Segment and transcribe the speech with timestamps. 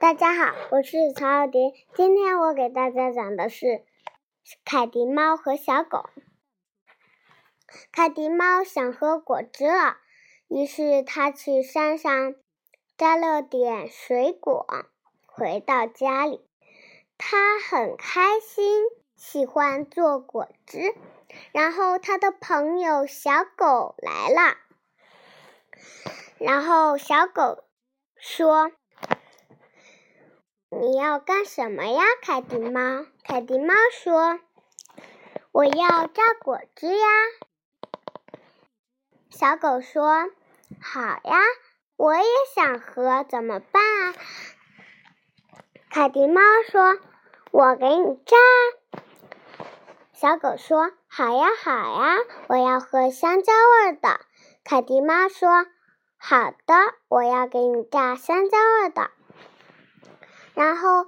[0.00, 1.74] 大家好，我是曹小蝶。
[1.92, 3.84] 今天我给大家讲的是
[4.64, 6.08] 凯迪猫和小狗。
[7.92, 9.98] 凯迪猫想喝果汁了，
[10.48, 12.34] 于是它去山上
[12.96, 14.66] 摘了点水果，
[15.26, 16.48] 回到家里，
[17.18, 18.82] 它很开心，
[19.16, 20.94] 喜欢做果汁。
[21.52, 24.56] 然后它的朋友小狗来了，
[26.38, 27.64] 然后小狗
[28.16, 28.72] 说。
[30.72, 33.04] 你要干什么呀，凯迪猫？
[33.24, 34.38] 凯迪猫说
[35.50, 37.06] ：“我要榨果汁呀。”
[39.30, 40.30] 小狗说
[40.80, 41.40] ：“好呀，
[41.96, 42.24] 我也
[42.54, 44.14] 想喝，怎么办啊？”
[45.90, 46.40] 凯迪猫
[46.70, 46.98] 说
[47.50, 48.36] ：“我给你榨。”
[50.14, 54.20] 小狗说：“好呀，好呀，我要喝香蕉味的。”
[54.62, 55.66] 凯迪猫说
[56.16, 56.74] ：“好的，
[57.08, 59.10] 我要给你榨香蕉味的。”
[60.60, 61.06] 然后，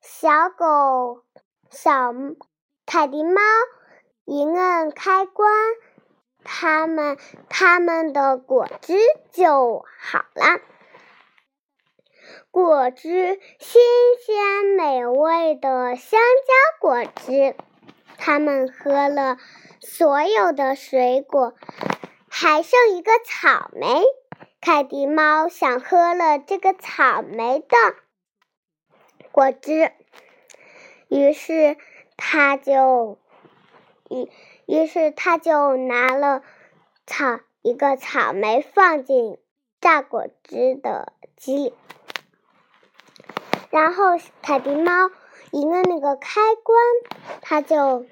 [0.00, 1.22] 小狗、
[1.70, 2.12] 小
[2.86, 3.40] 凯迪猫
[4.24, 5.52] 一摁开关，
[6.42, 7.16] 他们
[7.48, 8.98] 他们的果汁
[9.30, 10.58] 就好了。
[12.50, 13.80] 果汁新
[14.26, 17.54] 鲜美味的香蕉果汁，
[18.18, 19.38] 他们喝了
[19.78, 21.54] 所有的水果，
[22.28, 24.02] 还剩一个草莓。
[24.60, 27.76] 凯迪猫想喝了这个草莓的。
[29.32, 29.92] 果汁，
[31.08, 31.76] 于是
[32.16, 33.18] 他就，
[34.08, 34.28] 于
[34.66, 36.42] 于是他就拿了
[37.06, 39.38] 草一个草莓放进
[39.80, 41.74] 榨果汁的机里，
[43.70, 44.92] 然后凯迪猫
[45.52, 46.78] 一按那个开关，
[47.40, 48.06] 它就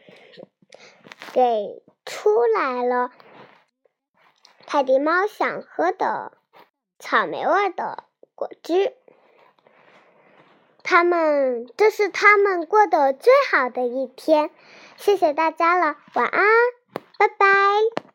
[1.33, 3.11] 给出来了。
[4.67, 6.39] 凯迪猫想喝的
[7.01, 8.98] 草莓味的果汁。
[10.89, 14.49] 他们这是他们过的最好的一天。
[14.97, 16.43] 谢谢大家了晚安
[17.19, 18.08] 拜拜。